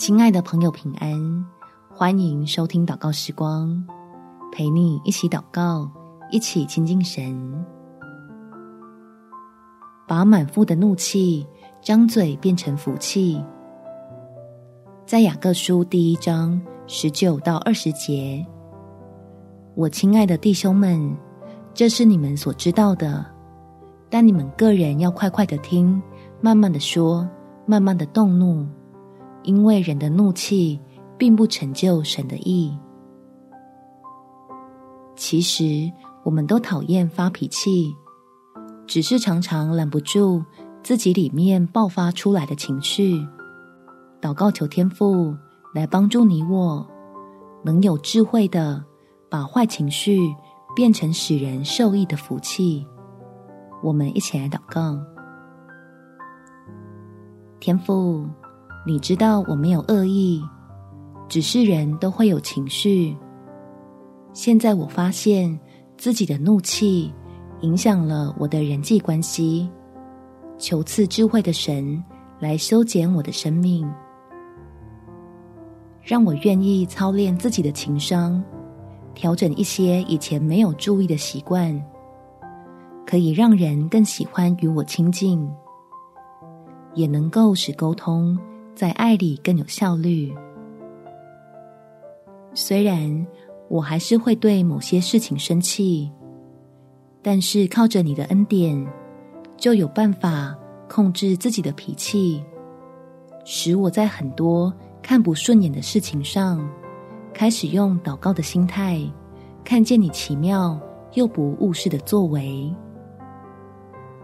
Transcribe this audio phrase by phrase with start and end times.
[0.00, 1.44] 亲爱的朋友，平安！
[1.90, 3.84] 欢迎收听祷告时光，
[4.50, 5.90] 陪你一起祷告，
[6.30, 7.66] 一起亲近神。
[10.08, 11.46] 把满腹的怒气
[11.82, 13.44] 张嘴变成福气。
[15.04, 18.42] 在雅各书第一章十九到二十节，
[19.74, 21.14] 我亲爱的弟兄们，
[21.74, 23.22] 这是你们所知道的，
[24.08, 26.02] 但你们个人要快快的听，
[26.40, 27.28] 慢慢的说，
[27.66, 28.66] 慢慢的动怒。
[29.42, 30.80] 因为人的怒气
[31.16, 32.76] 并不成就神的意。
[35.16, 35.90] 其实
[36.22, 37.94] 我们都讨厌发脾气，
[38.86, 40.42] 只是常常拦不住
[40.82, 43.26] 自己里面爆发出来的情绪。
[44.20, 45.34] 祷告求天父
[45.74, 46.86] 来帮助你我，
[47.62, 48.82] 能有智慧的
[49.30, 50.34] 把坏情绪
[50.74, 52.86] 变成使人受益的福气。
[53.82, 54.98] 我们一起来祷告，
[57.58, 58.26] 天父。
[58.86, 60.42] 你知道我没有恶意，
[61.28, 63.14] 只是人都会有情绪。
[64.32, 65.58] 现在我发现
[65.98, 67.12] 自己的怒气
[67.60, 69.68] 影响了我的人际关系，
[70.56, 72.02] 求赐智慧的神
[72.38, 73.86] 来修剪我的生命，
[76.02, 78.42] 让我愿意操练自己的情商，
[79.14, 81.78] 调整一些以前没有注意的习惯，
[83.06, 85.46] 可以让人更喜欢与我亲近，
[86.94, 88.38] 也能够使沟通。
[88.74, 90.32] 在爱里更有效率。
[92.54, 93.26] 虽然
[93.68, 96.10] 我还是会对某些事情生气，
[97.22, 98.86] 但是靠着你的恩典，
[99.56, 100.56] 就有办法
[100.88, 102.42] 控制自己的脾气，
[103.44, 106.68] 使我在很多看不顺眼的事情上，
[107.32, 109.00] 开始用祷告的心态，
[109.64, 110.80] 看见你奇妙
[111.14, 112.74] 又不误事的作为。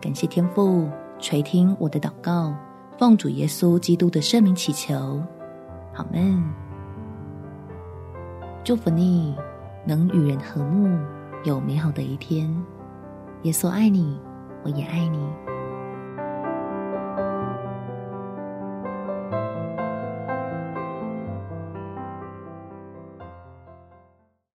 [0.00, 2.54] 感谢天父垂听我的祷告。
[3.02, 5.20] 奉主耶稣基督的圣名祈求，
[5.92, 6.40] 好门。
[8.62, 9.36] 祝福你
[9.84, 10.96] 能与人和睦，
[11.42, 12.48] 有美好的一天。
[13.42, 14.16] 耶稣爱你，
[14.62, 15.18] 我也爱你。